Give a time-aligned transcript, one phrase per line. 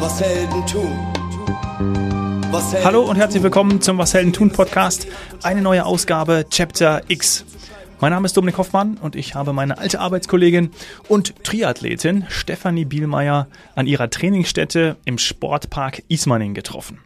[0.00, 0.98] Was Helden tun.
[2.50, 5.06] Was Helden Hallo und herzlich willkommen zum Was Helden tun Podcast.
[5.42, 7.44] Eine neue Ausgabe, Chapter X.
[8.00, 10.70] Mein Name ist Dominik Hoffmann und ich habe meine alte Arbeitskollegin
[11.08, 17.00] und Triathletin Stefanie Bielmeier an ihrer Trainingsstätte im Sportpark Ismaning getroffen.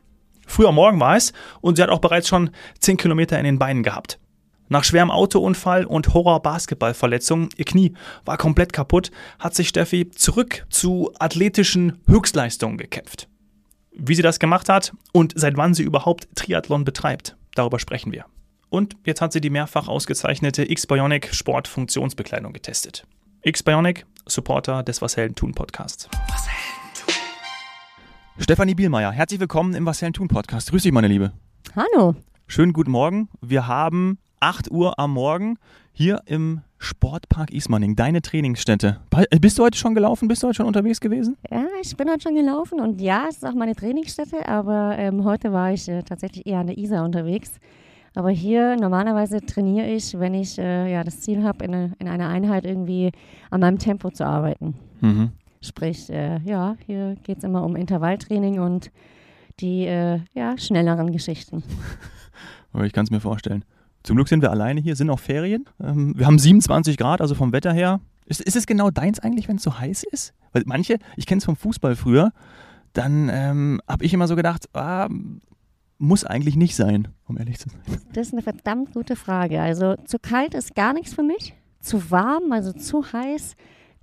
[0.47, 3.59] Früh am Morgen war es und sie hat auch bereits schon 10 Kilometer in den
[3.59, 4.19] Beinen gehabt.
[4.73, 7.93] Nach schwerem Autounfall und Horror-Basketballverletzung, ihr Knie
[8.25, 13.29] war komplett kaputt, hat sich Steffi zurück zu athletischen Höchstleistungen gekämpft.
[13.93, 18.25] Wie sie das gemacht hat und seit wann sie überhaupt Triathlon betreibt, darüber sprechen wir.
[18.71, 23.07] Und jetzt hat sie die mehrfach ausgezeichnete X-Bionic Sport-Funktionsbekleidung getestet.
[23.43, 26.09] X-Bionic, Supporter des Was Helden tun Podcasts.
[28.39, 30.71] Stefanie Bielmeier, herzlich willkommen im Was Helden tun Podcast.
[30.71, 31.33] Grüß dich, meine Liebe.
[31.77, 32.17] Hallo.
[32.47, 33.29] Schönen guten Morgen.
[33.43, 35.57] Wir haben 8 Uhr am Morgen
[35.93, 38.99] hier im Sportpark Ismaning, deine Trainingsstätte.
[39.31, 40.27] Äh, Bist du heute schon gelaufen?
[40.27, 41.37] Bist du heute schon unterwegs gewesen?
[41.49, 45.23] Ja, ich bin heute schon gelaufen und ja, es ist auch meine Trainingsstätte, aber ähm,
[45.23, 47.53] heute war ich äh, tatsächlich eher an der Isar unterwegs.
[48.17, 52.09] Aber hier normalerweise trainiere ich, wenn ich äh, ja, das Ziel habe, in, eine- in
[52.09, 53.13] einer Einheit irgendwie
[53.51, 54.75] an meinem Tempo zu arbeiten.
[55.03, 55.31] Mhm.
[55.61, 58.91] Sprich, äh, ja, hier geht es immer um Intervalltraining und
[59.61, 61.63] die äh, ja, schnelleren Geschichten.
[62.73, 63.65] Aber ich kann es mir vorstellen.
[64.03, 65.65] Zum Glück sind wir alleine hier, sind auch Ferien.
[65.81, 68.01] Ähm, wir haben 27 Grad, also vom Wetter her.
[68.27, 70.35] Ist, ist es genau deins eigentlich, wenn es so heiß ist?
[70.53, 72.33] Weil manche, ich kenne es vom Fußball früher,
[72.93, 75.09] dann ähm, habe ich immer so gedacht, ah,
[75.99, 77.81] muss eigentlich nicht sein, um ehrlich zu sein.
[78.13, 79.63] Das ist eine verdammt gute Frage.
[79.63, 81.55] Also zu kalt ist gar nichts für mich.
[81.81, 83.57] Zu warm, also zu heiß,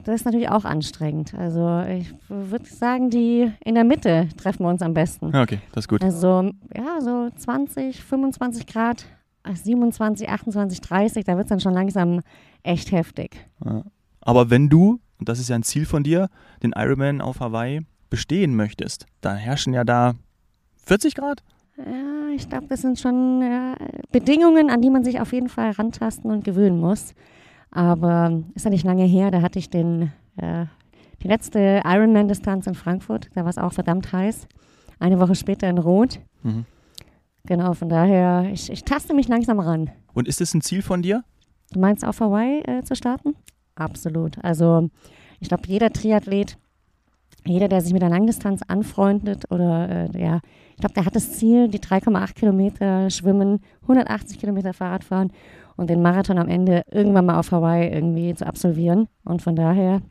[0.04, 1.34] das ist natürlich auch anstrengend.
[1.34, 5.36] Also ich würde sagen, die in der Mitte treffen wir uns am besten.
[5.36, 6.02] Okay, das ist gut.
[6.02, 9.06] Also ja, so 20, 25 Grad,
[9.46, 12.22] 27, 28, 30, da wird es dann schon langsam
[12.64, 13.46] echt heftig.
[13.64, 13.84] Ja.
[14.22, 16.30] Aber wenn du, und das ist ja ein Ziel von dir,
[16.62, 20.16] den Ironman auf Hawaii bestehen möchtest, dann herrschen ja da
[20.86, 21.44] 40 Grad?
[21.78, 23.76] Ja, ich glaube, das sind schon ja,
[24.12, 27.14] Bedingungen, an die man sich auf jeden Fall rantasten und gewöhnen muss.
[27.72, 30.66] Aber ist ja nicht lange her, da hatte ich den, äh,
[31.22, 33.30] die letzte Ironman-Distanz in Frankfurt.
[33.36, 34.48] Da war es auch verdammt heiß.
[35.00, 36.20] Eine Woche später in Rot.
[36.44, 36.66] Mhm.
[37.46, 39.90] Genau, von daher, ich, ich taste mich langsam ran.
[40.14, 41.24] Und ist es ein Ziel von dir?
[41.72, 43.36] Du meinst auf Hawaii äh, zu starten?
[43.76, 44.44] Absolut.
[44.44, 44.90] Also
[45.40, 46.58] ich glaube, jeder Triathlet,
[47.46, 50.42] jeder, der sich mit der Langdistanz anfreundet oder äh, ja,
[50.72, 55.32] ich glaube, der hat das Ziel, die 3,8 Kilometer schwimmen, 180 Kilometer Fahrrad fahren
[55.76, 59.08] und den Marathon am Ende irgendwann mal auf Hawaii irgendwie zu absolvieren.
[59.24, 60.02] Und von daher,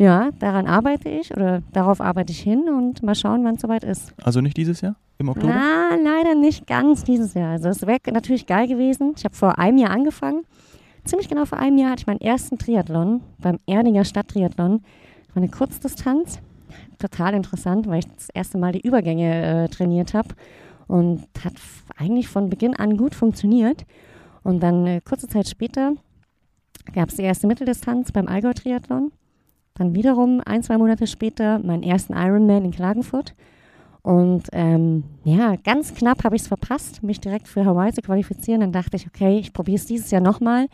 [0.00, 3.84] ja, daran arbeite ich oder darauf arbeite ich hin und mal schauen, wann es soweit
[3.84, 4.14] ist.
[4.24, 4.96] Also nicht dieses Jahr?
[5.18, 5.52] Im Oktober?
[5.54, 7.50] Na, leider nicht ganz dieses Jahr.
[7.50, 9.12] Also es wäre natürlich geil gewesen.
[9.18, 10.46] Ich habe vor einem Jahr angefangen.
[11.04, 14.80] Ziemlich genau vor einem Jahr hatte ich meinen ersten Triathlon beim Erdinger Stadttriathlon.
[15.26, 16.38] Das war eine Kurzdistanz.
[16.98, 20.30] Total interessant, weil ich das erste Mal die Übergänge äh, trainiert habe.
[20.86, 21.52] Und hat
[21.98, 23.84] eigentlich von Beginn an gut funktioniert.
[24.44, 25.92] Und dann äh, kurze Zeit später
[26.94, 29.12] gab es die erste Mitteldistanz beim Allgäu Triathlon.
[29.80, 33.34] Dann wiederum ein, zwei Monate später meinen ersten Ironman in Klagenfurt.
[34.02, 38.60] Und ähm, ja, ganz knapp habe ich es verpasst, mich direkt für Hawaii zu qualifizieren.
[38.60, 40.66] Dann dachte ich, okay, ich probiere es dieses Jahr nochmal.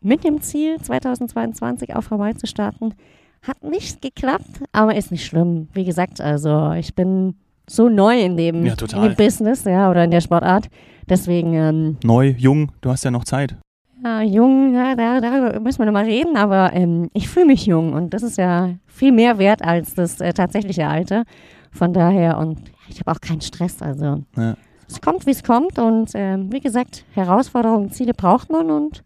[0.00, 2.94] Mit dem Ziel, 2022 auf Hawaii zu starten.
[3.42, 5.66] Hat nicht geklappt, aber ist nicht schlimm.
[5.72, 7.34] Wie gesagt, also ich bin
[7.68, 10.68] so neu in dem, Ja, in dem Business ja, oder in der Sportart.
[11.08, 13.56] Deswegen, ähm, Neu, jung, du hast ja noch Zeit.
[14.04, 17.92] Ja, jung, ja, da, darüber müssen wir nochmal reden, aber ähm, ich fühle mich jung
[17.92, 21.24] und das ist ja viel mehr wert als das äh, tatsächliche Alter.
[21.72, 22.58] Von daher, und
[22.88, 24.56] ich habe auch keinen Stress, also Ja.
[24.88, 29.02] es kommt, wie es kommt und ähm, wie gesagt, Herausforderungen, Ziele braucht man und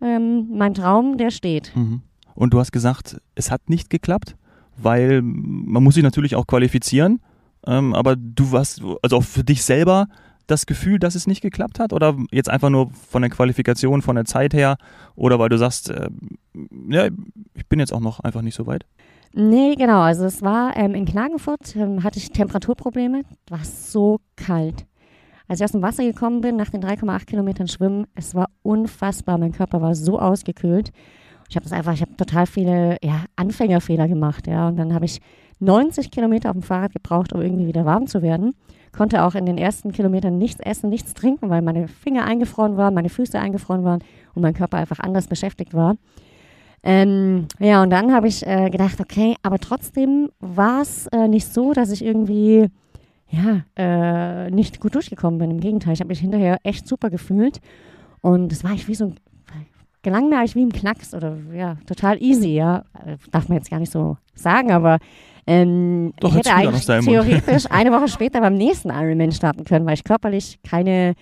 [0.00, 1.72] ähm, mein Traum, der steht.
[1.74, 2.02] Mhm.
[2.34, 4.36] Und du hast gesagt, es hat nicht geklappt,
[4.76, 7.20] weil man muss sich natürlich auch qualifizieren.
[7.66, 10.06] Ähm, aber du warst, also auch für dich selber
[10.46, 11.92] das Gefühl, dass es nicht geklappt hat?
[11.92, 14.76] Oder jetzt einfach nur von der Qualifikation, von der Zeit her?
[15.14, 16.08] Oder weil du sagst, äh,
[16.88, 17.08] ja,
[17.54, 18.86] ich bin jetzt auch noch einfach nicht so weit?
[19.32, 20.00] Nee, genau.
[20.00, 23.22] Also es war ähm, in Klagenfurt, ähm, hatte ich Temperaturprobleme.
[23.50, 24.86] War so kalt.
[25.48, 29.38] Als ich aus dem Wasser gekommen bin, nach den 3,8 Kilometern Schwimmen, es war unfassbar.
[29.38, 30.90] Mein Körper war so ausgekühlt.
[31.48, 34.68] Ich habe das einfach, ich habe total viele ja, Anfängerfehler gemacht, ja.
[34.68, 35.20] Und dann habe ich
[35.60, 38.54] 90 Kilometer auf dem Fahrrad gebraucht, um irgendwie wieder warm zu werden.
[38.96, 42.94] Konnte auch in den ersten Kilometern nichts essen, nichts trinken, weil meine Finger eingefroren waren,
[42.94, 44.02] meine Füße eingefroren waren
[44.34, 45.96] und mein Körper einfach anders beschäftigt war.
[46.82, 51.52] Ähm, ja, und dann habe ich äh, gedacht, okay, aber trotzdem war es äh, nicht
[51.52, 52.68] so, dass ich irgendwie
[53.28, 55.50] ja, äh, nicht gut durchgekommen bin.
[55.50, 57.60] Im Gegenteil, ich habe mich hinterher echt super gefühlt.
[58.20, 59.16] Und es war ich wie so ein
[60.06, 62.84] gelang mir eigentlich wie im Knacks oder ja, total easy, ja.
[63.32, 64.98] Darf man jetzt gar nicht so sagen, aber
[65.48, 69.94] ähm, Doch, ich hätte eigentlich theoretisch eine Woche später beim nächsten Ironman starten können, weil
[69.94, 71.14] ich körperlich keine,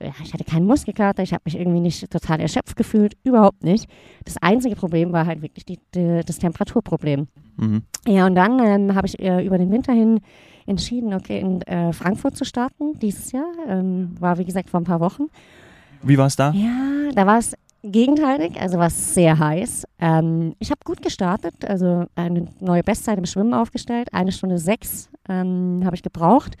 [0.00, 3.86] ja, ich hatte keinen Muskelkater, ich habe mich irgendwie nicht total erschöpft gefühlt, überhaupt nicht.
[4.24, 7.28] Das einzige Problem war halt wirklich die, die, das Temperaturproblem.
[7.58, 7.82] Mhm.
[8.06, 10.20] Ja, und dann ähm, habe ich äh, über den Winter hin
[10.64, 13.52] entschieden, okay, in äh, Frankfurt zu starten dieses Jahr.
[13.68, 15.24] Ähm, war, wie gesagt, vor ein paar Wochen.
[16.02, 16.52] Wie war es da?
[16.52, 17.54] Ja, da war es
[17.92, 19.86] gegenteilig, also war es sehr heiß.
[19.98, 24.08] Ähm, ich habe gut gestartet, also eine neue Bestzeit im Schwimmen aufgestellt.
[24.12, 26.56] Eine Stunde sechs ähm, habe ich gebraucht.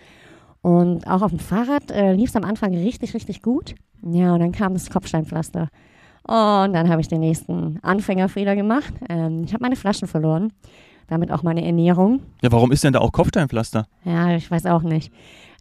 [0.62, 3.74] Und auch auf dem Fahrrad äh, lief es am Anfang richtig, richtig gut.
[4.02, 5.68] Ja, und dann kam das Kopfsteinpflaster.
[6.24, 8.92] Und dann habe ich den nächsten Anfängerfehler gemacht.
[9.08, 10.52] Ähm, ich habe meine Flaschen verloren,
[11.06, 12.20] damit auch meine Ernährung.
[12.42, 13.86] Ja, warum ist denn da auch Kopfsteinpflaster?
[14.04, 15.12] Ja, ich weiß auch nicht.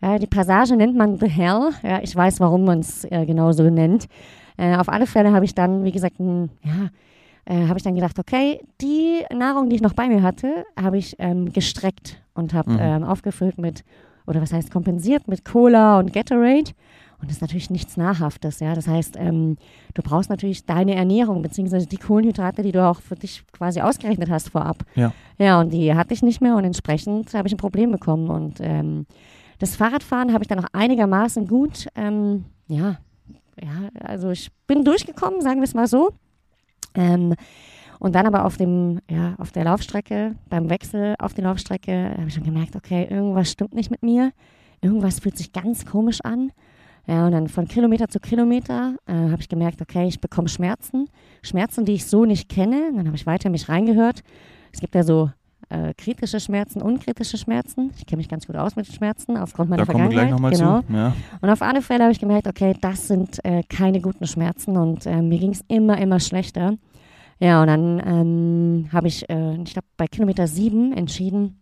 [0.02, 1.70] Äh, die Passage nennt man The Hell.
[1.84, 4.08] Ja, ich weiß, warum man es äh, genau so nennt.
[4.58, 6.90] Äh, auf alle Fälle habe ich dann, wie gesagt, ein, ja,
[7.46, 10.98] äh, habe ich dann gedacht, okay, die Nahrung, die ich noch bei mir hatte, habe
[10.98, 12.80] ich ähm, gestreckt und habe Mhm.
[12.82, 13.84] ähm, aufgefüllt mit,
[14.28, 16.72] oder was heißt kompensiert mit Cola und Gatorade.
[17.22, 18.74] Und das ist natürlich nichts Nahrhaftes, ja.
[18.76, 19.56] Das heißt, ähm,
[19.94, 24.30] du brauchst natürlich deine Ernährung, beziehungsweise die Kohlenhydrate, die du auch für dich quasi ausgerechnet
[24.30, 24.84] hast vorab.
[24.96, 25.14] Ja.
[25.38, 28.30] Ja, und die hatte ich nicht mehr und entsprechend habe ich ein Problem bekommen.
[28.30, 29.06] Und ähm,
[29.60, 32.98] das Fahrradfahren habe ich dann auch einigermaßen gut, ähm, ja,
[33.62, 36.12] ja, also ich bin durchgekommen, sagen wir es mal so.
[36.94, 37.36] Ähm,
[38.00, 42.28] und dann aber auf dem, ja, auf der Laufstrecke, beim Wechsel auf die Laufstrecke, habe
[42.28, 44.32] ich schon gemerkt, okay, irgendwas stimmt nicht mit mir.
[44.82, 46.52] Irgendwas fühlt sich ganz komisch an.
[47.08, 51.08] Ja, und dann von Kilometer zu Kilometer äh, habe ich gemerkt, okay, ich bekomme Schmerzen.
[51.44, 52.92] Schmerzen, die ich so nicht kenne.
[52.96, 54.22] Dann habe ich weiter mich reingehört.
[54.74, 55.30] Es gibt ja so
[55.70, 57.92] äh, kritische Schmerzen, unkritische Schmerzen.
[57.98, 60.58] Ich kenne mich ganz gut aus mit Schmerzen aufgrund meiner Da kommen wir gleich Vergangenheit.
[60.58, 61.10] nochmal genau.
[61.10, 61.14] zu.
[61.14, 61.14] Ja.
[61.42, 65.06] Und auf alle Fälle habe ich gemerkt, okay, das sind äh, keine guten Schmerzen und
[65.06, 66.74] äh, mir ging es immer, immer schlechter.
[67.40, 71.62] Ja, und dann ähm, habe ich, äh, ich glaube, bei Kilometer sieben entschieden,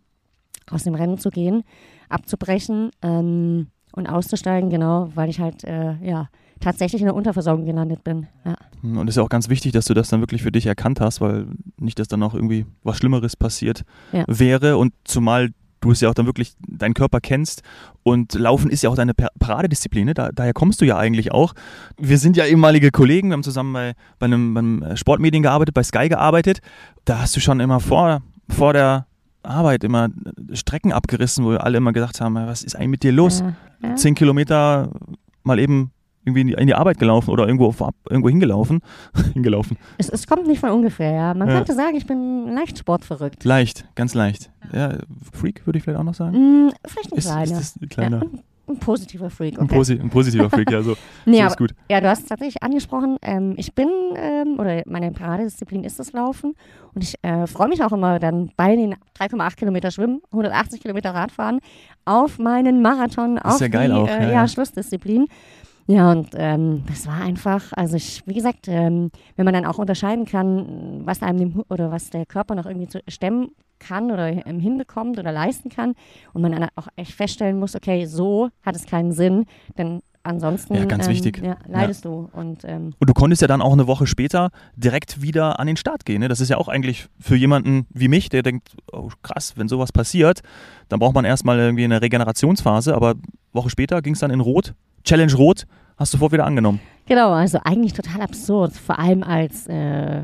[0.70, 1.64] aus dem Rennen zu gehen,
[2.10, 6.30] abzubrechen ähm, und auszusteigen, genau, weil ich halt, äh, ja,
[6.60, 8.28] tatsächlich in der Unterversorgung gelandet bin.
[8.46, 8.56] Ja.
[8.82, 11.00] Und es ist ja auch ganz wichtig, dass du das dann wirklich für dich erkannt
[11.02, 11.48] hast, weil
[11.78, 14.26] nicht, dass dann noch irgendwie was Schlimmeres passiert Ja.
[14.28, 15.52] wäre und zumal
[15.84, 17.62] du es ja auch dann wirklich deinen Körper kennst
[18.04, 20.14] und Laufen ist ja auch deine Paradedisziplin, ne?
[20.14, 21.54] da, daher kommst du ja eigentlich auch.
[21.98, 25.84] Wir sind ja ehemalige Kollegen, wir haben zusammen bei, bei, einem, beim Sportmedien gearbeitet, bei
[25.84, 26.60] Sky gearbeitet.
[27.06, 29.08] Da hast du schon immer vor, vor der
[29.44, 30.10] Arbeit immer
[30.54, 33.42] Strecken abgerissen, wo alle immer gesagt haben, was ist eigentlich mit dir los?
[33.42, 33.54] Ja,
[33.90, 33.96] ja.
[33.96, 34.90] Zehn Kilometer
[35.44, 35.92] mal eben
[36.26, 38.82] irgendwie in die, in die Arbeit gelaufen oder irgendwo, vorab- irgendwo hingelaufen.
[39.34, 39.78] hingelaufen.
[39.98, 41.34] Es, es kommt nicht von ungefähr, ja.
[41.34, 41.56] Man Ja.
[41.56, 43.44] könnte sagen, ich bin leicht sportverrückt.
[43.44, 44.50] Leicht, ganz leicht.
[44.74, 44.98] Ja,
[45.34, 46.68] Freak würde ich vielleicht auch noch sagen.
[46.68, 47.60] Mm, vielleicht ein Ist, kleiner.
[47.60, 48.40] ist ein kleiner, Ja, ein,
[48.70, 49.76] ein positiver Freak, ein, okay.
[49.76, 51.76] posi ein positiver Freak, ja, so, Nee, so ist gut.
[51.90, 53.18] Ja, du hast es tatsächlich angesprochen.
[53.22, 56.56] Ähm, ich bin, ähm, oder meine Paradedisziplin ist das Laufen.
[56.96, 61.14] Und ich äh, freue mich auch immer dann bei den 3,8 Kilometer Schwimmen, 180 Kilometer
[61.14, 61.60] Radfahren
[62.06, 64.48] auf meinen Marathon, auf ja geil die auch, äh, ja.
[64.48, 65.26] Schlussdisziplin.
[65.88, 69.80] Ja, und ähm, das war einfach, also ich, wie gesagt, ähm, wenn man dann auch
[69.80, 73.50] unterscheiden kann, was einem dem, oder was der Körper noch irgendwie zu stemmen
[73.80, 75.94] kann oder ähm, hinbekommt oder leisten kann
[76.34, 79.46] und man dann auch echt feststellen muss, okay, so hat es keinen Sinn,
[79.78, 81.42] denn ansonsten Ja, ganz ähm, wichtig.
[81.44, 82.30] Ja, leidest du.
[82.32, 85.76] Und ähm, Und du konntest ja dann auch eine Woche später direkt wieder an den
[85.76, 86.22] Start gehen.
[86.22, 86.30] Ne?
[86.30, 89.92] Das ist ja auch eigentlich für jemanden wie mich, der denkt, oh krass, wenn sowas
[89.92, 90.42] passiert,
[90.88, 93.16] dann braucht man erstmal irgendwie eine Regenerationsphase, aber
[93.52, 94.74] Woche später ging es dann in Rot.
[95.04, 95.66] Challenge Rot
[95.98, 96.80] hast du sofort wieder angenommen.
[97.06, 99.74] Genau, also eigentlich total absurd, vor allem als, äh,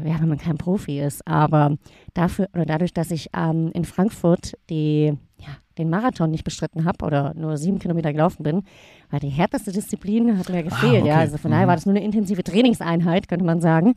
[0.08, 1.28] ja, wenn man kein Profi ist.
[1.28, 1.76] Aber
[2.14, 7.06] dafür oder dadurch, dass ich ähm, in Frankfurt die, ja, den Marathon nicht bestritten habe
[7.06, 8.64] oder nur sieben Kilometer gelaufen bin,
[9.12, 11.02] war die härteste Disziplin, hat mir gefehlt.
[11.02, 11.08] okay.
[11.08, 11.70] Ja, also von daher Mhm.
[11.70, 13.96] war das nur eine intensive Trainingseinheit, könnte man sagen.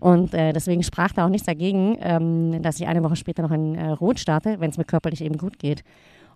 [0.00, 3.52] Und äh, deswegen sprach da auch nichts dagegen, ähm, dass ich eine Woche später noch
[3.52, 5.82] in äh, Rot starte, wenn es mir körperlich eben gut geht.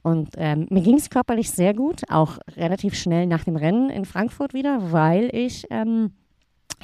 [0.03, 4.05] Und ähm, mir ging es körperlich sehr gut, auch relativ schnell nach dem Rennen in
[4.05, 6.13] Frankfurt wieder, weil ich, ähm,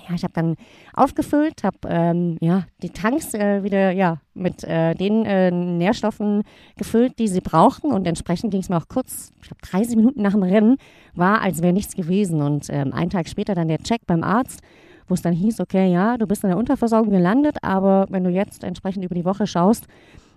[0.08, 0.56] ja, ich habe dann
[0.92, 6.42] aufgefüllt, habe ähm, ja, die Tanks äh, wieder ja, mit äh, den äh, Nährstoffen
[6.76, 7.92] gefüllt, die sie brauchten.
[7.92, 10.76] Und entsprechend ging es mir auch kurz, ich glaube 30 Minuten nach dem Rennen,
[11.14, 12.42] war, als wäre nichts gewesen.
[12.42, 14.60] Und ähm, einen Tag später dann der Check beim Arzt,
[15.06, 18.30] wo es dann hieß, okay, ja, du bist in der Unterversorgung gelandet, aber wenn du
[18.30, 19.86] jetzt entsprechend über die Woche schaust,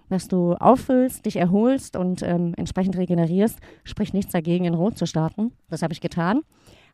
[0.10, 5.06] dass du auffüllst, dich erholst und ähm, entsprechend regenerierst, spricht nichts dagegen, in Rot zu
[5.06, 5.52] starten.
[5.70, 6.42] Das habe ich getan.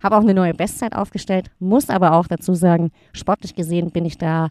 [0.01, 4.17] Habe auch eine neue Bestzeit aufgestellt, muss aber auch dazu sagen, sportlich gesehen bin ich
[4.17, 4.49] da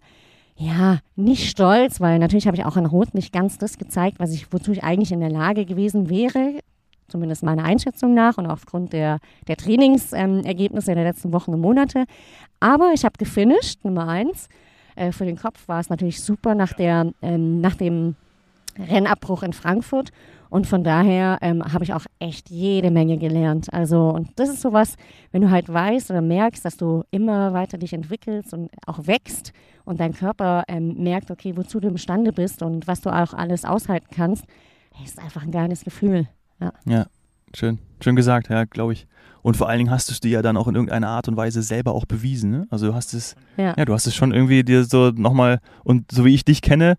[0.57, 4.33] ja nicht stolz, weil natürlich habe ich auch in Rot nicht ganz das gezeigt, was
[4.33, 6.61] ich, wozu ich eigentlich in der Lage gewesen wäre
[7.12, 12.07] zumindest meiner Einschätzung nach und aufgrund der, der Trainingsergebnisse ähm, der letzten Wochen und Monate.
[12.59, 14.49] Aber ich habe gefinisht, Nummer eins.
[14.97, 18.16] Äh, für den Kopf war es natürlich super nach, der, ähm, nach dem
[18.79, 20.11] Rennabbruch in Frankfurt.
[20.50, 23.73] Und von daher ähm, habe ich auch echt jede Menge gelernt.
[23.73, 24.97] Also, und das ist sowas,
[25.31, 29.52] wenn du halt weißt oder merkst, dass du immer weiter dich entwickelst und auch wächst
[29.87, 33.64] und dein Körper ähm, merkt, okay, wozu du imstande bist und was du auch alles
[33.64, 34.45] aushalten kannst,
[35.02, 36.29] ist einfach ein geiles Gefühl.
[36.61, 37.07] Ja, ja
[37.55, 37.79] schön.
[38.02, 39.07] Schön gesagt, ja, glaube ich.
[39.43, 41.37] Und vor allen Dingen hast du es dir ja dann auch in irgendeiner Art und
[41.37, 42.50] Weise selber auch bewiesen.
[42.50, 42.67] Ne?
[42.71, 43.75] Also du hast es, ja.
[43.76, 46.97] ja, du hast es schon irgendwie dir so nochmal, und so wie ich dich kenne,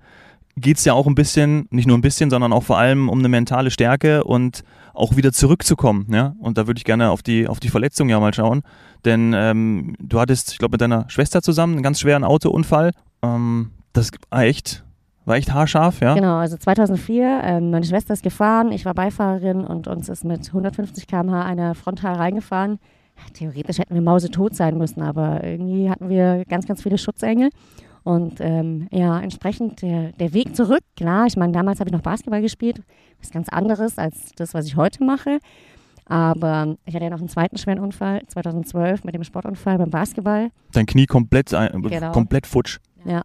[0.55, 3.19] geht es ja auch ein bisschen, nicht nur ein bisschen, sondern auch vor allem um
[3.19, 6.07] eine mentale Stärke und auch wieder zurückzukommen.
[6.11, 6.35] Ja?
[6.39, 8.61] Und da würde ich gerne auf die, auf die Verletzung ja mal schauen.
[9.05, 12.91] Denn ähm, du hattest, ich glaube, mit deiner Schwester zusammen einen ganz schweren Autounfall.
[13.23, 14.83] Ähm, das war echt,
[15.25, 16.13] war echt haarscharf, ja?
[16.13, 20.47] Genau, also 2004, ähm, meine Schwester ist gefahren, ich war Beifahrerin und uns ist mit
[20.47, 22.79] 150 km/h eine frontal reingefahren.
[23.33, 27.49] Theoretisch hätten wir mausetot sein müssen, aber irgendwie hatten wir ganz, ganz viele Schutzengel.
[28.03, 32.01] Und ähm, ja, entsprechend der, der Weg zurück, klar, ich meine, damals habe ich noch
[32.01, 32.81] Basketball gespielt,
[33.19, 35.39] was ganz anderes als das, was ich heute mache.
[36.05, 40.49] Aber ich hatte ja noch einen zweiten schweren Unfall, 2012 mit dem Sportunfall beim Basketball.
[40.73, 42.11] Dein Knie komplett, äh, genau.
[42.11, 42.79] komplett futsch.
[43.05, 43.21] Ja,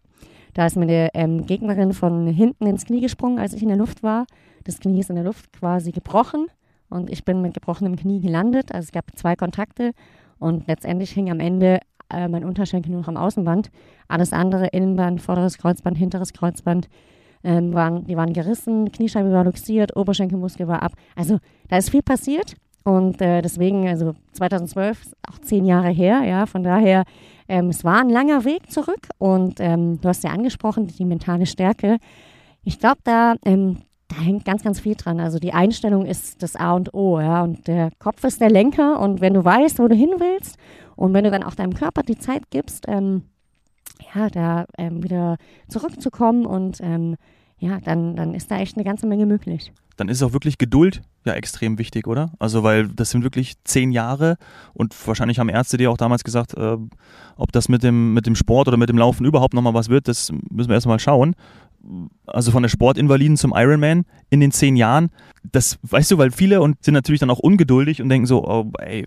[0.53, 3.77] da ist mir die ähm, Gegnerin von hinten ins Knie gesprungen, als ich in der
[3.77, 4.25] Luft war.
[4.63, 6.47] Das Knie ist in der Luft quasi gebrochen
[6.89, 8.73] und ich bin mit gebrochenem Knie gelandet.
[8.73, 9.91] Also es gab zwei Kontakte
[10.37, 11.79] und letztendlich hing am Ende
[12.13, 13.69] äh, mein Unterschenkel nur noch am Außenband.
[14.07, 16.89] Alles andere, Innenband, vorderes Kreuzband, hinteres Kreuzband,
[17.43, 20.93] ähm, waren, die waren gerissen, Kniescheibe war luxiert, Oberschenkelmuskel war ab.
[21.15, 21.39] Also
[21.69, 26.63] da ist viel passiert und äh, deswegen, also 2012, auch zehn Jahre her, ja, von
[26.63, 27.03] daher,
[27.47, 31.45] ähm, es war ein langer Weg zurück und ähm, du hast ja angesprochen, die mentale
[31.45, 31.97] Stärke.
[32.63, 33.77] Ich glaube, da, ähm,
[34.09, 35.19] da hängt ganz, ganz viel dran.
[35.19, 38.99] Also die Einstellung ist das A und O, ja, und der Kopf ist der Lenker
[38.99, 40.57] und wenn du weißt, wo du hin willst
[40.95, 43.23] und wenn du dann auch deinem Körper die Zeit gibst, ähm,
[44.13, 45.37] ja, da ähm, wieder
[45.67, 47.15] zurückzukommen und ähm,
[47.59, 49.71] ja, dann, dann ist da echt eine ganze Menge möglich.
[49.97, 52.31] Dann ist auch wirklich Geduld ja extrem wichtig, oder?
[52.39, 54.37] Also, weil das sind wirklich zehn Jahre
[54.73, 56.77] und wahrscheinlich haben Ärzte dir auch damals gesagt, äh,
[57.35, 60.07] ob das mit dem, mit dem Sport oder mit dem Laufen überhaupt nochmal was wird,
[60.07, 61.35] das müssen wir erstmal schauen.
[62.27, 65.09] Also von der Sportinvaliden zum Ironman in den zehn Jahren,
[65.51, 68.71] das weißt du, weil viele und sind natürlich dann auch ungeduldig und denken so, oh,
[68.79, 69.05] ey,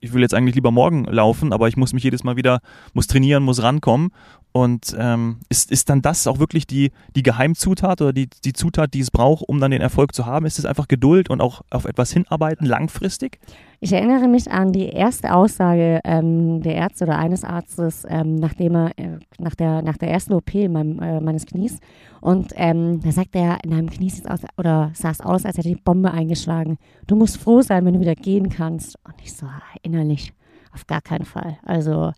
[0.00, 2.60] ich will jetzt eigentlich lieber morgen laufen, aber ich muss mich jedes Mal wieder,
[2.94, 4.10] muss trainieren, muss rankommen.
[4.52, 8.94] Und ähm, ist, ist dann das auch wirklich die, die Geheimzutat oder die, die Zutat,
[8.94, 10.46] die es braucht, um dann den Erfolg zu haben?
[10.46, 13.38] Ist es einfach Geduld und auch auf etwas hinarbeiten, langfristig?
[13.80, 18.74] Ich erinnere mich an die erste Aussage ähm, der Ärzte oder eines Arztes, ähm, nachdem
[18.74, 21.78] er äh, nach, der, nach der ersten OP meinem, äh, meines Knies.
[22.20, 25.58] Und ähm, da sagt er, in deinem Knie sieht aus, oder sah es aus, als
[25.58, 26.78] hätte die Bombe eingeschlagen.
[27.06, 28.96] Du musst froh sein, wenn du wieder gehen kannst.
[29.04, 29.46] Und ich so,
[29.82, 30.32] innerlich,
[30.72, 31.58] auf gar keinen Fall.
[31.64, 32.12] Also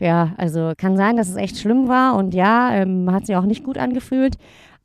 [0.00, 3.44] ja, also kann sein, dass es echt schlimm war und ja, ähm, hat sich auch
[3.44, 4.36] nicht gut angefühlt.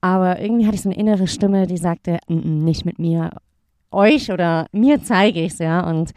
[0.01, 3.31] Aber irgendwie hatte ich so eine innere Stimme, die sagte, N -n, nicht mit mir,
[3.91, 5.87] euch oder mir zeige ich es, ja.
[5.87, 6.11] Und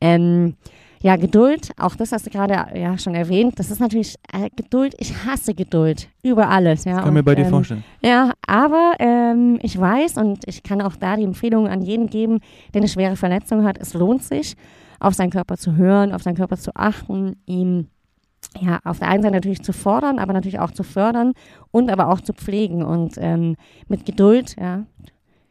[0.00, 0.54] ähm,
[1.02, 4.94] ja, Geduld, auch das hast du gerade ja schon erwähnt, das ist natürlich äh, Geduld,
[4.98, 6.84] ich hasse Geduld über alles.
[6.84, 6.98] Ja.
[6.98, 7.84] kann und, mir bei dir ähm, vorstellen.
[8.02, 12.38] Ja, aber ähm, ich weiß und ich kann auch da die Empfehlung an jeden geben,
[12.72, 14.54] der eine schwere Verletzung hat, es lohnt sich,
[15.00, 17.88] auf seinen Körper zu hören, auf seinen Körper zu achten, ihm
[18.60, 21.32] ja, auf der einen Seite natürlich zu fordern, aber natürlich auch zu fördern
[21.70, 23.56] und aber auch zu pflegen und ähm,
[23.88, 24.84] mit Geduld, ja.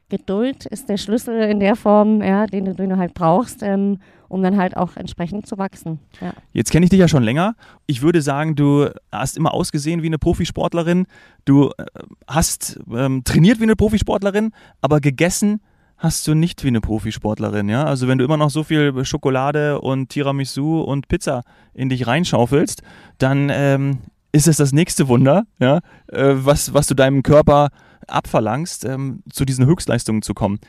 [0.09, 4.43] Geduld ist der Schlüssel in der Form, ja, den, den du halt brauchst, ähm, um
[4.43, 5.99] dann halt auch entsprechend zu wachsen.
[6.19, 6.33] Ja.
[6.51, 7.55] Jetzt kenne ich dich ja schon länger.
[7.87, 11.05] Ich würde sagen, du hast immer ausgesehen wie eine Profisportlerin.
[11.45, 11.85] Du äh,
[12.27, 15.61] hast ähm, trainiert wie eine Profisportlerin, aber gegessen
[16.01, 17.83] hast du nicht wie eine Profisportlerin, ja?
[17.83, 21.43] Also wenn du immer noch so viel Schokolade und Tiramisu und Pizza
[21.75, 22.81] in dich reinschaufelst,
[23.19, 23.99] dann ähm,
[24.31, 25.77] ist es das nächste Wunder, ja,
[26.07, 27.69] äh, was, was du deinem Körper
[28.07, 30.59] abverlangst, ähm, zu diesen Höchstleistungen zu kommen.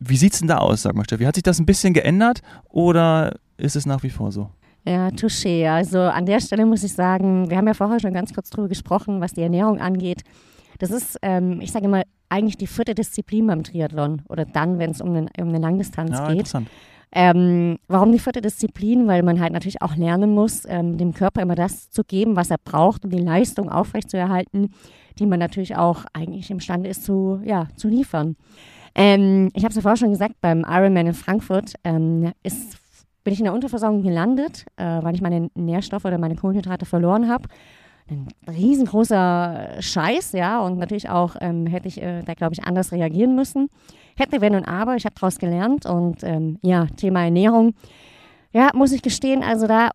[0.00, 1.24] Wie sieht es denn da aus, sag mal, Steffi?
[1.24, 4.50] Hat sich das ein bisschen geändert oder ist es nach wie vor so?
[4.84, 5.68] Ja, touché.
[5.70, 8.68] Also an der Stelle muss ich sagen, wir haben ja vorher schon ganz kurz drüber
[8.68, 10.24] gesprochen, was die Ernährung angeht.
[10.78, 14.90] Das ist, ähm, ich sage immer, eigentlich die vierte Disziplin beim Triathlon oder dann, wenn
[14.90, 16.52] es um, um eine Langdistanz ja, geht.
[17.16, 19.06] Ähm, warum die vierte Disziplin?
[19.06, 22.50] Weil man halt natürlich auch lernen muss, ähm, dem Körper immer das zu geben, was
[22.50, 24.72] er braucht, um die Leistung aufrechtzuerhalten,
[25.20, 28.34] die man natürlich auch eigentlich imstande ist zu, ja, zu liefern.
[28.96, 32.78] Ähm, ich habe es ja vorher schon gesagt, beim Ironman in Frankfurt ähm, ist,
[33.22, 37.28] bin ich in der Unterversorgung gelandet, äh, weil ich meine Nährstoffe oder meine Kohlenhydrate verloren
[37.28, 37.48] habe
[38.10, 42.92] ein riesengroßer Scheiß, ja, und natürlich auch ähm, hätte ich äh, da, glaube ich, anders
[42.92, 43.68] reagieren müssen.
[44.16, 44.96] hätte, wenn und aber.
[44.96, 47.74] Ich habe daraus gelernt und ähm, ja, Thema Ernährung.
[48.52, 49.90] Ja, muss ich gestehen, also da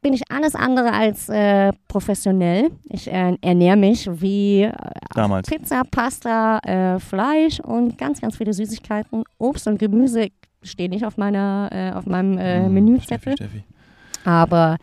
[0.00, 2.70] bin ich alles andere als äh, professionell.
[2.84, 4.72] Ich äh, ernähre mich wie äh,
[5.14, 5.48] Damals.
[5.48, 9.24] Pizza, Pasta, äh, Fleisch und ganz, ganz viele Süßigkeiten.
[9.38, 10.28] Obst und Gemüse
[10.62, 13.34] stehen nicht auf meiner, äh, auf meinem äh, Hm, Menüzettel.
[13.34, 13.64] Steffi, Steffi.
[14.24, 14.76] Aber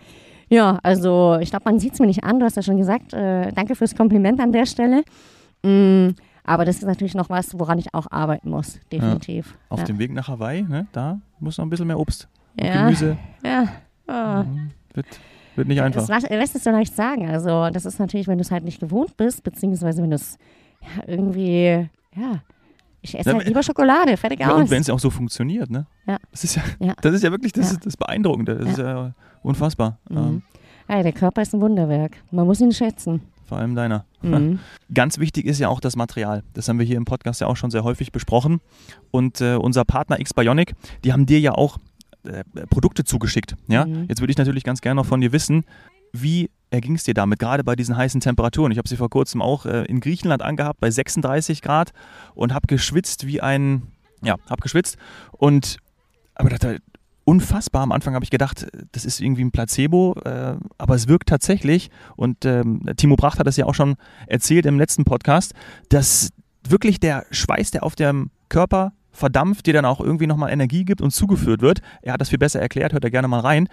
[0.49, 2.39] ja, also ich glaube, man sieht es mir nicht an.
[2.39, 5.03] Du hast ja schon gesagt, äh, danke fürs Kompliment an der Stelle.
[5.63, 6.09] Mm,
[6.43, 9.57] aber das ist natürlich noch was, woran ich auch arbeiten muss, definitiv.
[9.69, 9.85] Auf ja.
[9.85, 12.27] dem Weg nach Hawaii, ne, da muss noch ein bisschen mehr Obst.
[12.57, 12.83] und Ja.
[12.83, 13.17] Gemüse.
[13.43, 14.43] Ja.
[14.43, 14.71] Mhm.
[14.93, 15.07] Wird,
[15.55, 16.07] wird nicht einfach.
[16.07, 17.27] Das lässt es so leicht sagen.
[17.29, 20.37] Also das ist natürlich, wenn du es halt nicht gewohnt bist, beziehungsweise wenn du es
[20.81, 22.41] ja, irgendwie, ja,
[23.05, 24.69] ich esse Ja, halt lieber Schokolade, fertig Ja, und aus.
[24.69, 25.88] wenn es auch so funktioniert, ne?
[26.07, 26.17] Ja.
[26.31, 26.93] Das ist ja, Ja.
[27.01, 27.77] das ist ja wirklich das, Ja.
[27.77, 28.55] ist das Beeindruckende.
[28.57, 30.00] Das ist ja unfassbar.
[30.09, 30.17] Mhm.
[30.17, 30.41] Ähm,
[30.89, 32.17] Ja, der Körper ist ein Wunderwerk.
[32.31, 33.21] Man muss ihn schätzen.
[33.47, 34.05] vor allem deiner.
[34.24, 34.57] Mhm.
[34.93, 36.41] Ganz wichtig ist ja auch das Material.
[36.53, 38.59] Das haben wir hier im Podcast ja auch schon sehr häufig besprochen.
[39.12, 41.77] Und äh, unser Partner X-Bionic, die haben dir ja auch
[42.24, 43.55] äh, Produkte zugeschickt.
[43.67, 43.85] Ja?
[43.85, 44.05] Mhm.
[44.09, 45.63] Jetzt würde ich natürlich ganz gerne noch von dir wissen,
[46.12, 48.72] wie erging es dir damit, gerade bei diesen heißen Temperaturen?
[48.72, 51.91] Ich habe sie vor kurzem auch äh, in Griechenland angehabt, bei 36 Grad
[52.34, 53.84] und habe geschwitzt wie ein,
[54.22, 54.98] ja, habe geschwitzt
[55.31, 55.77] und
[56.36, 56.75] aber war
[57.25, 57.84] unfassbar.
[57.84, 61.89] Am Anfang habe ich gedacht, das ist irgendwie ein Placebo, äh, aber es wirkt tatsächlich
[62.15, 63.95] und ähm, Timo Bracht hat das ja auch schon
[64.27, 65.53] erzählt im letzten Podcast,
[65.89, 66.29] dass
[66.63, 71.01] wirklich der Schweiß, der auf dem Körper verdampft, dir dann auch irgendwie nochmal Energie gibt
[71.01, 71.81] und zugeführt wird.
[72.01, 73.69] Er hat das viel besser erklärt, hört da gerne mal rein.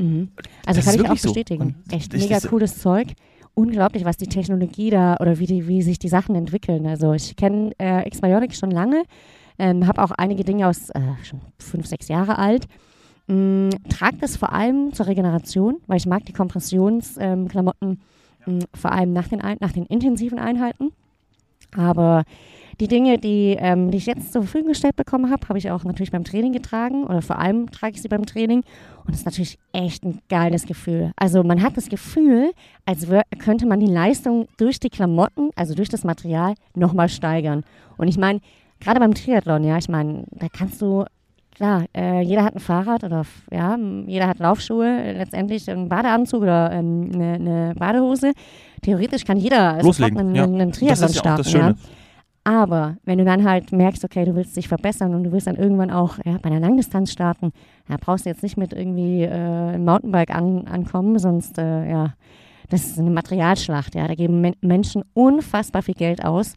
[0.00, 0.28] Mhm.
[0.66, 1.28] Also Das kann ich auch so.
[1.28, 1.76] bestätigen.
[1.84, 3.08] Und Echt ich- mega cooles Zeug.
[3.54, 6.86] Unglaublich, was die Technologie da oder wie, die, wie sich die Sachen entwickeln.
[6.86, 9.02] Also ich kenne äh, X-Biotic schon lange,
[9.58, 12.66] ähm, habe auch einige Dinge aus äh, schon fünf, sechs Jahre alt.
[13.26, 17.98] Mm, trage das vor allem zur Regeneration, weil ich mag die Kompressionsklamotten
[18.46, 20.92] ähm, mm, vor allem nach den, nach den intensiven Einheiten.
[21.76, 22.24] Aber
[22.80, 25.84] die Dinge, die, ähm, die ich jetzt zur Verfügung gestellt bekommen habe, habe ich auch
[25.84, 28.62] natürlich beim Training getragen oder vor allem trage ich sie beim Training.
[29.04, 31.12] Und das ist natürlich echt ein geiles Gefühl.
[31.16, 32.52] Also man hat das Gefühl,
[32.86, 33.06] als
[33.38, 37.64] könnte man die Leistung durch die Klamotten, also durch das Material, nochmal steigern.
[37.98, 38.40] Und ich meine,
[38.80, 41.04] gerade beim Triathlon, ja, ich meine, da kannst du,
[41.60, 46.72] klar, äh, jeder hat ein Fahrrad oder ja, jeder hat Laufschuhe, letztendlich einen Badeanzug oder
[46.72, 48.32] ähm, eine, eine Badehose.
[48.80, 50.44] Theoretisch kann jeder sofort Loslegen, einen, ja.
[50.44, 51.42] einen Das Triathlon ist ja starten.
[51.42, 51.52] das.
[51.52, 51.74] Ja.
[52.44, 55.56] Aber wenn du dann halt merkst, okay, du willst dich verbessern und du willst dann
[55.56, 57.52] irgendwann auch ja, bei einer Langdistanz starten,
[57.90, 62.14] ja, brauchst du jetzt nicht mit irgendwie äh, einem Mountainbike an, ankommen, sonst, äh, ja,
[62.70, 66.54] das ist eine Materialschlacht, ja, da geben Men Menschen unfassbar viel Geld aus.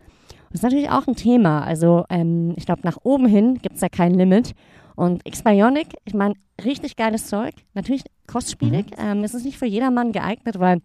[0.50, 3.82] Das ist natürlich auch ein Thema, also ähm, ich glaube, nach oben hin gibt es
[3.82, 4.54] da kein Limit.
[4.96, 10.12] Und X-Bionic, ich meine, richtig geiles Zeug, natürlich kostspielig, ähm, es ist nicht für jedermann
[10.12, 10.82] geeignet, weil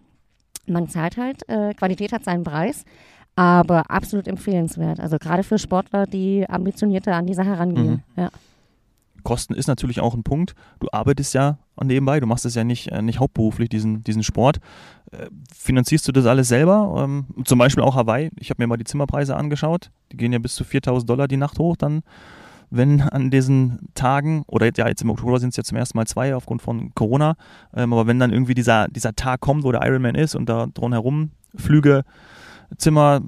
[0.66, 2.85] man zahlt halt, äh, Qualität hat seinen Preis,
[3.37, 5.01] aber absolut empfehlenswert.
[5.01, 8.03] Also gerade für Sportler, die ambitionierter an die Sache rangehen.
[8.16, 8.23] Mhm.
[8.23, 8.31] Ja.
[9.23, 10.55] Kosten ist natürlich auch ein Punkt.
[10.81, 14.59] Du arbeitest ja nebenbei, du machst es ja nicht, äh, nicht hauptberuflich, diesen, diesen Sport.
[15.12, 17.05] Äh, finanzierst du das alles selber?
[17.05, 18.31] Ähm, zum Beispiel auch Hawaii.
[18.38, 19.90] Ich habe mir mal die Zimmerpreise angeschaut.
[20.12, 21.77] Die gehen ja bis zu 4000 Dollar die Nacht hoch.
[21.77, 22.03] Dann,
[22.70, 26.07] wenn an diesen Tagen, oder ja, jetzt im Oktober sind es ja zum ersten Mal
[26.07, 27.37] zwei aufgrund von Corona,
[27.74, 30.66] ähm, aber wenn dann irgendwie dieser, dieser Tag kommt, wo der Ironman ist und da
[30.66, 32.04] drumherum Flüge,
[32.76, 33.22] Zimmer,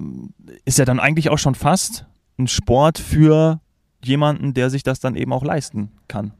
[0.65, 2.05] ist ja dann eigentlich auch schon fast
[2.37, 3.59] ein Sport für
[4.03, 6.33] jemanden, der sich das dann eben auch leisten kann.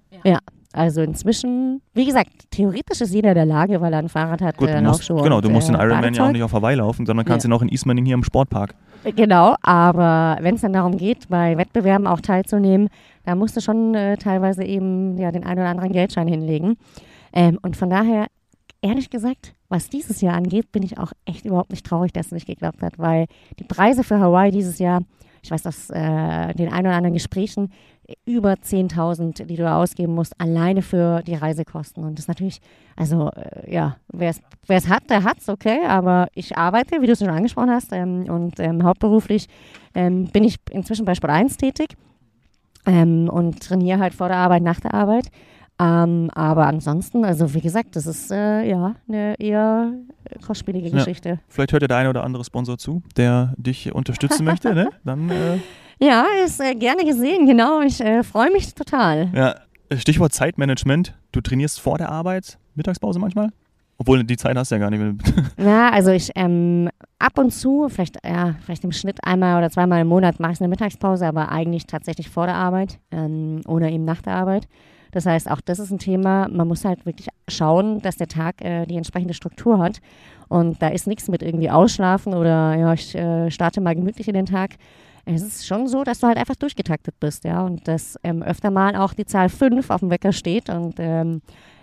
[0.74, 4.58] Also inzwischen, wie gesagt, theoretisch ist jeder in der Lage, weil er ein Fahrrad hat,
[4.58, 7.06] Gut, äh, musst, genau, du musst den äh, Ironman ja auch nicht auf Hawaii laufen,
[7.06, 7.50] sondern kannst Ja.
[7.50, 8.76] ihn auch in Ismaning hier im Sportpark.
[9.16, 12.90] Genau, aber wenn es dann darum geht, bei Wettbewerben auch teilzunehmen,
[13.26, 16.78] da musst du schon äh, teilweise eben ja, den einen oder anderen Geldschein hinlegen.
[17.34, 18.28] Ähm, und von daher,
[18.82, 22.32] ehrlich gesagt, was dieses Jahr angeht, bin ich auch echt überhaupt nicht traurig, dass es
[22.34, 23.26] nicht geklappt hat, weil
[23.60, 25.02] die Preise für Hawaii dieses Jahr,
[25.42, 27.72] ich weiß aus äh, den ein oder anderen Gesprächen,
[28.26, 32.04] über 10.000, die du ausgeben musst, alleine für die Reisekosten.
[32.04, 32.60] Und das ist natürlich,
[32.96, 34.34] also äh, ja, wer
[34.68, 38.26] es hat, der hat's, okay, aber ich arbeite, wie du es schon angesprochen hast, ähm,
[38.30, 39.48] und ähm, hauptberuflich
[39.96, 41.96] ähm, bin ich inzwischen bei Sport 1 tätig
[42.86, 45.28] ähm, und trainiere halt vor der Arbeit, nach der Arbeit.
[45.80, 49.94] Ähm, aber ansonsten, also wie gesagt, das ist äh, ja eine eher
[50.46, 50.98] kostspielige Ja.
[50.98, 51.40] Geschichte.
[51.48, 54.90] Vielleicht hört ja der eine oder andere Sponsor zu, der dich unterstützen möchte, ne?
[55.04, 55.58] Dann, äh,
[56.02, 57.82] Ja, ist äh, gerne gesehen, genau.
[57.82, 59.30] Ich äh, freue mich total.
[59.36, 59.56] ja,
[59.98, 61.14] Stichwort Zeitmanagement.
[61.32, 63.50] Du trainierst vor der Arbeit, Mittagspause manchmal?
[63.98, 65.22] Obwohl, die Zeit hast du ja gar nicht.
[65.60, 70.02] Ja, also ich ähm, ab und zu, vielleicht, ja, vielleicht im Schnitt einmal oder zweimal
[70.02, 74.04] im Monat mache ich eine Mittagspause, aber eigentlich tatsächlich vor der Arbeit ähm, oder eben
[74.04, 74.68] nach der Arbeit.
[75.12, 76.48] Das heißt, auch das ist ein Thema.
[76.50, 80.00] Man muss halt wirklich schauen, dass der Tag äh, die entsprechende Struktur hat.
[80.48, 84.34] Und da ist nichts mit irgendwie ausschlafen oder ja, ich äh, starte mal gemütlich in
[84.34, 84.78] den Tag.
[85.26, 88.72] Es ist schon so, dass du halt einfach durchgetaktet bist, ja, und dass ähm, öfter
[88.72, 91.42] mal auch die Zahl 5 auf dem Wecker steht und ähm,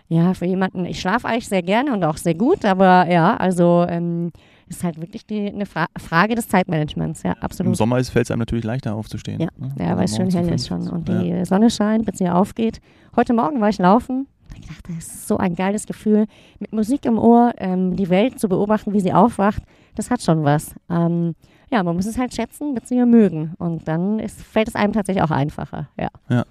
[0.09, 3.85] ja, für jemanden, ich schlafe eigentlich sehr gerne und auch sehr gut, aber ja, also
[3.89, 4.33] ähm,
[4.67, 7.73] ist halt wirklich die, eine Fra Frage des Zeitmanagements, ja, absolut.
[7.73, 9.41] Im Sommer fällt es einem natürlich leichter aufzustehen.
[9.41, 9.73] Ja, ne?
[9.79, 11.23] ja Also weil es schön hell ist schon und Ja.
[11.23, 12.81] die Sonne scheint, bis sie aufgeht.
[13.17, 14.27] Heute Morgen war ich laufen.
[14.55, 16.27] Ich dachte, das ist so ein geiles Gefühl,
[16.59, 19.63] mit Musik im Ohr ähm, die Welt zu beobachten, wie sie aufwacht.
[19.95, 20.75] Das hat schon was.
[20.91, 21.35] Ähm,
[21.71, 23.05] ja, man muss es halt schätzen bzw.
[23.07, 23.55] mögen.
[23.59, 25.89] Und dann ist, fällt es einem tatsächlich auch einfacher.
[25.99, 26.45] Ja.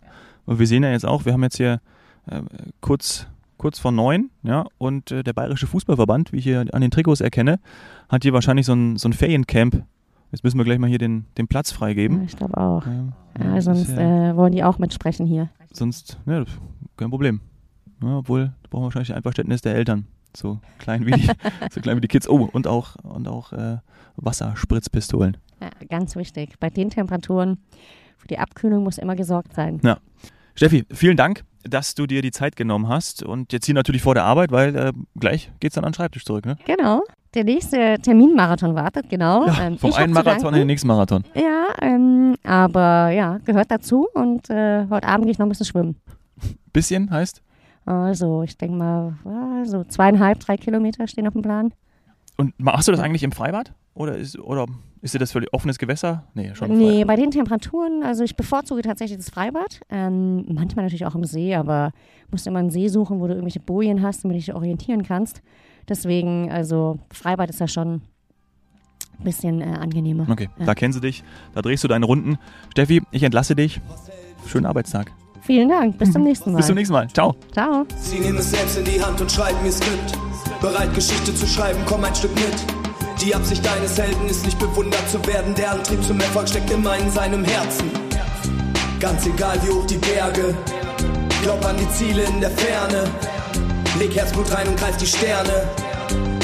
[0.46, 1.82] Und wir sehen ja jetzt auch, wir haben jetzt hier
[2.30, 2.42] äh,
[2.82, 3.28] kurz,
[3.58, 7.20] kurz vor neun, ja, und äh, der Bayerische Fußballverband, wie ich hier an den Trikots
[7.22, 7.60] erkenne,
[8.10, 9.84] hat hier wahrscheinlich so ein, so ein Feriencamp.
[10.32, 12.24] Jetzt müssen wir gleich mal hier den, den Platz ja freigeben.
[12.24, 12.86] ich glaube auch.
[12.86, 13.04] Ja,
[13.44, 15.50] Ja, ist sonst ja- äh, wollen die auch mitsprechen hier.
[15.74, 16.44] sonst, ja,
[16.98, 17.42] kein Problem.
[18.02, 20.06] Ja, obwohl, da brauchen wir wahrscheinlich ein Einverständnis der Eltern.
[20.38, 21.28] So klein wie die,
[21.72, 22.30] so klein wie die Kids.
[22.30, 23.78] Oh, und auch, und auch äh,
[24.18, 25.38] Wasserspritzpistolen.
[25.60, 26.60] Ja, ganz wichtig.
[26.60, 27.58] Bei den Temperaturen,
[28.18, 29.80] für die Abkühlung muss immer gesorgt sein.
[30.54, 33.24] Steffi, vielen Dank, dass du dir die Zeit genommen hast.
[33.24, 36.24] Und jetzt hier natürlich vor der Arbeit, weil äh, gleich geht's dann an den Schreibtisch
[36.24, 36.58] zurück, ne?
[36.66, 37.02] Genau.
[37.34, 39.48] Der nächste Terminmarathon wartet, genau.
[39.60, 41.24] Ähm, Vom einen Marathon in den nächsten Marathon.
[41.36, 45.66] Ja, ähm, aber ja, gehört dazu und äh, heute Abend gehe ich noch ein bisschen
[45.66, 45.98] schwimmen.
[46.74, 47.42] Bisschen heißt?
[47.88, 51.74] Also, ich denke mal, ja, so zweieinhalb, drei Kilometer stehen auf dem Plan.
[52.36, 53.74] Und machst du das eigentlich im Freibad?
[53.94, 54.66] Oder ist, oder
[55.02, 56.24] ist dir das völlig offenes Gewässer?
[56.34, 59.80] Nee, schon Nee, bei den Temperaturen, also ich bevorzuge tatsächlich das Freibad.
[59.90, 61.92] Ähm, manchmal natürlich auch im See, aber
[62.30, 65.42] musst immer einen See suchen, wo du irgendwelche Bojen hast, damit du dich orientieren kannst.
[65.90, 68.02] Deswegen, also Freibad ist ja schon
[69.20, 70.28] ein bisschen äh, angenehmer.
[70.30, 70.66] Okay, Ja.
[70.66, 71.24] da kennen sie dich,
[71.56, 72.38] da drehst du deine Runden.
[72.72, 73.80] Steffi, ich entlasse dich.
[74.46, 75.12] Schönen Arbeitstag.
[75.48, 76.58] Vielen Dank, bis zum nächsten Mal.
[76.58, 77.08] Bis zum nächsten Mal.
[77.08, 77.34] Ciao.
[77.54, 77.86] Ciao.
[78.02, 80.12] Sie nehmen es selbst in die Hand und schreiben ihr Skript.
[80.60, 82.54] Bereit, Geschichte zu schreiben, komm ein Stück mit.
[83.22, 85.56] Die Absicht deines Helden ist nicht bewundert zu werden.
[85.56, 87.90] Der Antrieb zum Erfolg steckt immer in seinem Herzen.
[89.00, 90.54] Ganz egal wie hoch die Berge.
[91.44, 93.06] Glaub an die Ziele in der Ferne.
[94.00, 95.64] Leg Herzblut rein und greif die Sterne.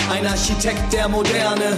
[0.09, 1.77] Ein Architekt der Moderne.